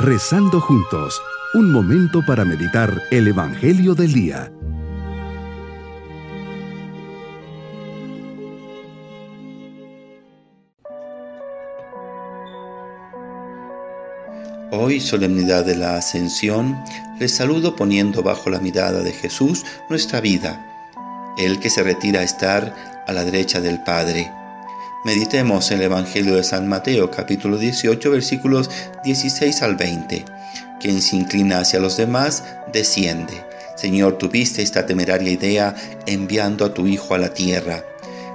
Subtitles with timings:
[0.00, 1.20] Rezando juntos,
[1.54, 4.52] un momento para meditar el Evangelio del Día.
[14.70, 16.78] Hoy, solemnidad de la Ascensión,
[17.18, 20.64] les saludo poniendo bajo la mirada de Jesús nuestra vida,
[21.38, 24.30] el que se retira a estar a la derecha del Padre.
[25.04, 28.68] Meditemos el Evangelio de San Mateo capítulo 18 versículos
[29.04, 30.24] 16 al 20.
[30.80, 33.44] Quien se inclina hacia los demás, desciende.
[33.76, 35.76] Señor, tuviste esta temeraria idea
[36.06, 37.84] enviando a tu Hijo a la tierra.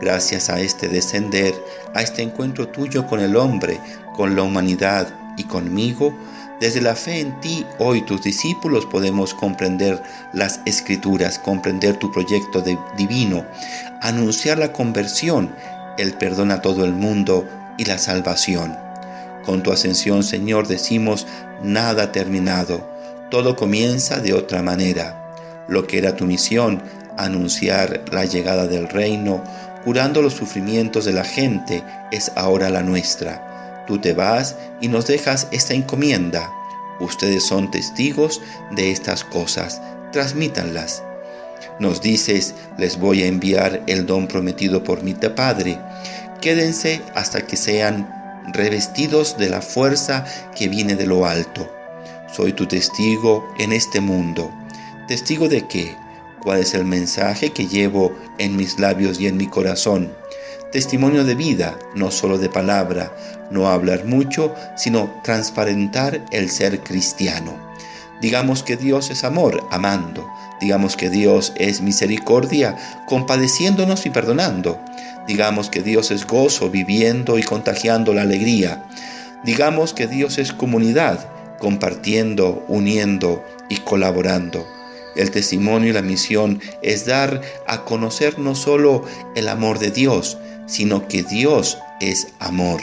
[0.00, 1.54] Gracias a este descender,
[1.94, 3.78] a este encuentro tuyo con el hombre,
[4.14, 6.14] con la humanidad y conmigo,
[6.58, 12.64] desde la fe en ti, hoy tus discípulos podemos comprender las escrituras, comprender tu proyecto
[12.96, 13.44] divino,
[14.00, 15.54] anunciar la conversión,
[15.98, 18.76] el perdón a todo el mundo y la salvación.
[19.44, 21.26] Con tu ascensión, Señor, decimos,
[21.62, 22.88] nada terminado,
[23.30, 25.22] todo comienza de otra manera.
[25.68, 26.82] Lo que era tu misión,
[27.16, 29.42] anunciar la llegada del reino,
[29.84, 33.46] curando los sufrimientos de la gente, es ahora la nuestra
[33.86, 36.50] Tú te vas y nos dejas esta encomienda.
[36.98, 38.42] Ustedes son testigos
[38.72, 39.80] de estas cosas.
[40.12, 41.02] Transmítanlas.
[41.78, 45.78] Nos dices, les voy a enviar el don prometido por mi Padre.
[46.40, 48.08] Quédense hasta que sean
[48.52, 51.70] revestidos de la fuerza que viene de lo alto.
[52.32, 54.50] Soy tu testigo en este mundo.
[55.08, 55.94] ¿Testigo de qué?
[56.42, 60.12] ¿Cuál es el mensaje que llevo en mis labios y en mi corazón?
[60.72, 63.12] Testimonio de vida, no solo de palabra,
[63.50, 67.56] no hablar mucho, sino transparentar el ser cristiano.
[68.20, 70.26] Digamos que Dios es amor, amando.
[70.60, 72.76] Digamos que Dios es misericordia,
[73.06, 74.80] compadeciéndonos y perdonando.
[75.26, 78.84] Digamos que Dios es gozo, viviendo y contagiando la alegría.
[79.44, 81.28] Digamos que Dios es comunidad,
[81.58, 84.66] compartiendo, uniendo y colaborando.
[85.14, 89.04] El testimonio y la misión es dar a conocer no solo
[89.34, 92.80] el amor de Dios, sino que Dios es amor.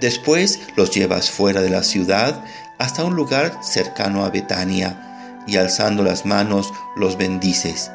[0.00, 2.44] Después los llevas fuera de la ciudad
[2.78, 5.07] hasta un lugar cercano a Betania
[5.48, 7.90] y alzando las manos los bendices.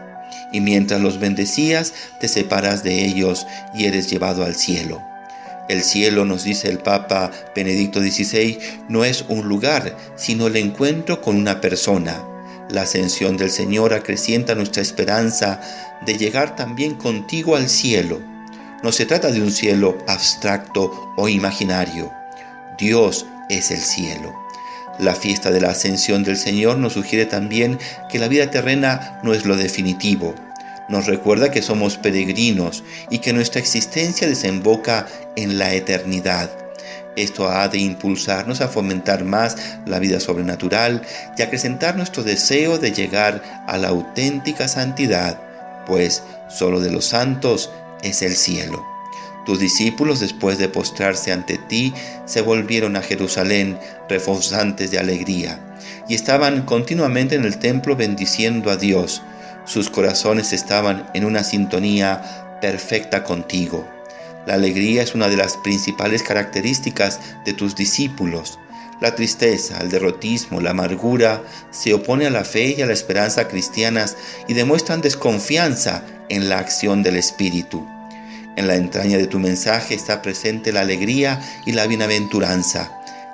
[0.51, 5.01] Y mientras los bendecías te separas de ellos y eres llevado al cielo.
[5.69, 8.59] El cielo, nos dice el Papa Benedicto XVI,
[8.89, 12.21] no es un lugar, sino el encuentro con una persona.
[12.69, 15.61] La ascensión del Señor acrecienta nuestra esperanza
[16.05, 18.33] de llegar también contigo al cielo
[18.83, 22.11] no se trata de un cielo abstracto o imaginario.
[22.77, 24.42] Dios es el cielo.
[25.03, 27.77] La fiesta de la ascensión del Señor nos sugiere también
[28.09, 30.33] que la vida terrena no es lo definitivo.
[30.87, 35.05] Nos recuerda que somos peregrinos y que nuestra existencia desemboca
[35.35, 36.49] en la eternidad.
[37.17, 41.01] Esto ha de impulsarnos a fomentar más la vida sobrenatural
[41.37, 45.37] y acrecentar nuestro deseo de llegar a la auténtica santidad,
[45.85, 47.71] pues solo de los santos
[48.03, 48.92] es el cielo.
[49.45, 51.93] Tus discípulos, después de postrarse ante ti,
[52.25, 53.77] se volvieron a Jerusalén
[54.07, 55.59] reforzantes de alegría,
[56.07, 59.21] y estaban continuamente en el templo bendiciendo a Dios.
[59.65, 63.87] Sus corazones estaban en una sintonía perfecta contigo.
[64.45, 68.59] La alegría es una de las principales características de tus discípulos.
[69.01, 73.47] La tristeza, el derrotismo, la amargura se opone a la fe y a la esperanza
[73.47, 74.15] cristianas
[74.47, 77.85] y demuestran desconfianza en la acción del Espíritu.
[78.55, 82.91] En la entraña de tu mensaje está presente la alegría y la bienaventuranza.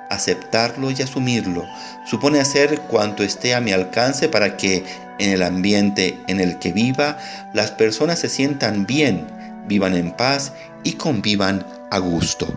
[0.08, 1.66] Aceptarlo y asumirlo
[2.04, 4.84] supone hacer cuanto esté a mi alcance para que
[5.18, 7.18] en el ambiente en el que viva
[7.52, 9.26] las personas se sientan bien,
[9.68, 12.48] vivan en paz y convivan a gusto.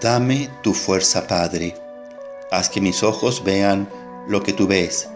[0.00, 1.74] Dame tu fuerza, Padre.
[2.52, 3.88] Haz que mis ojos vean
[4.28, 5.08] lo que tú ves.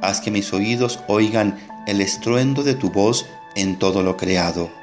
[0.00, 4.79] Haz que mis oídos oigan el estruendo de tu voz en todo lo creado.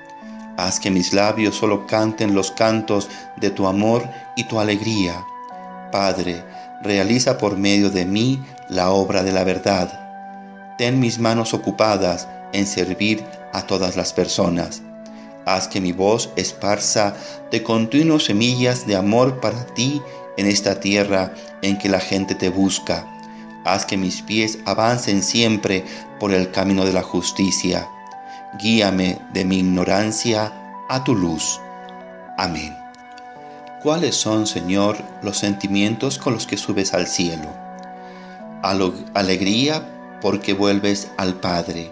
[0.58, 5.24] Haz que mis labios solo canten los cantos de tu amor y tu alegría.
[5.92, 6.44] Padre,
[6.82, 10.76] realiza por medio de mí la obra de la verdad.
[10.78, 13.24] Ten mis manos ocupadas en servir
[13.54, 14.82] a todas las personas.
[15.46, 17.16] Haz que mi voz esparza
[17.52, 20.02] de continuo semillas de amor para ti
[20.36, 23.06] en esta tierra en que la gente te busca
[23.68, 25.84] Haz que mis pies avancen siempre
[26.22, 27.86] por el camino de la justicia.
[28.54, 30.54] Guíame de mi ignorancia
[30.90, 31.60] a tu luz.
[32.38, 32.76] Amén.
[33.84, 37.50] ¿Cuáles son, Señor, los sentimientos con los que subes al cielo?
[39.14, 39.84] Alegría
[40.22, 41.92] porque vuelves al Padre.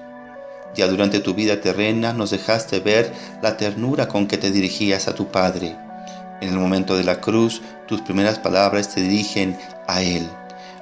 [0.76, 5.16] Ya durante tu vida terrena nos dejaste ver la ternura con que te dirigías a
[5.16, 5.78] tu Padre.
[6.42, 9.58] En el momento de la cruz, tus primeras palabras te dirigen
[9.88, 10.28] a Él.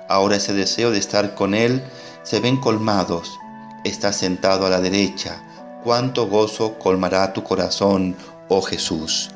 [0.08, 1.84] Ahora ese deseo de estar con Él
[2.24, 3.40] se ven colmados.
[3.84, 5.42] Estás sentado a la derecha.
[5.84, 8.16] Cuánto gozo colmará tu corazón,
[8.48, 9.32] oh Jesús.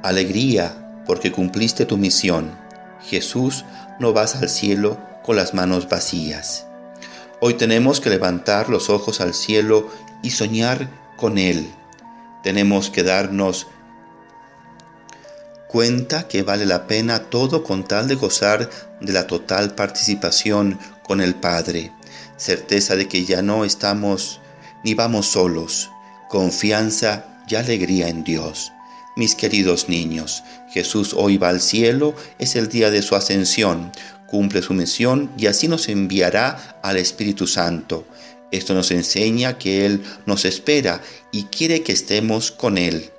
[0.00, 2.56] Alegría, porque cumpliste tu misión.
[3.02, 3.64] Jesús,
[3.98, 6.66] no vas al cielo con las manos vacías.
[7.40, 9.88] Hoy tenemos que levantar los ojos al cielo
[10.22, 11.68] y soñar con Él.
[12.44, 13.66] Tenemos que darnos
[15.66, 18.70] cuenta que vale la pena todo con tal de gozar
[19.00, 21.92] de la total participación con el Padre,
[22.36, 24.39] certeza de que ya no estamos
[24.84, 25.90] ni vamos solos,
[26.28, 28.72] confianza y alegría en Dios.
[29.16, 33.92] Mis queridos niños, Jesús hoy va al cielo, es el día de su ascensión,
[34.26, 38.06] cumple su misión y así nos enviará al Espíritu Santo.
[38.52, 41.00] Esto nos enseña que Él nos espera
[41.32, 43.10] y quiere que estemos con Él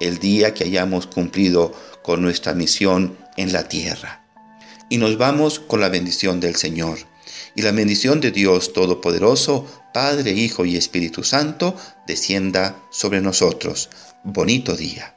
[0.00, 1.72] el día que hayamos cumplido
[2.02, 4.24] con nuestra misión en la tierra.
[4.88, 6.98] Y nos vamos con la bendición del Señor.
[7.54, 11.76] Y la bendición de Dios Todopoderoso, Padre, Hijo y Espíritu Santo,
[12.06, 13.90] descienda sobre nosotros.
[14.24, 15.14] Bonito día.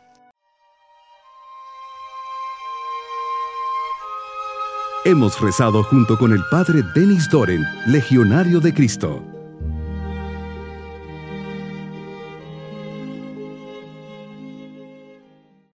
[5.05, 9.34] Hemos rezado junto con el Padre Denis Doren, Legionario de Cristo.